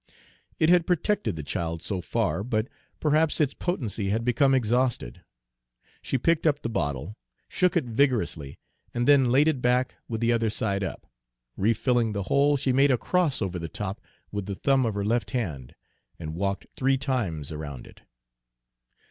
[0.57, 2.67] It had protected the child so far; but
[2.99, 5.23] perhaps its potency had become exhausted.
[6.01, 8.57] She picked up the bottle, shook it vigorously,
[8.95, 11.05] and then laid it back, with the other side up.
[11.55, 14.01] Refilling the hole, she made a cross over the top
[14.31, 15.75] with the thumb of her left hand,
[16.17, 18.01] and walked three times around it.